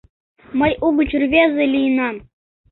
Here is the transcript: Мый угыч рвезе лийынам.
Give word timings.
Мый 0.59 0.71
угыч 0.85 1.09
рвезе 1.21 1.65
лийынам. 1.73 2.15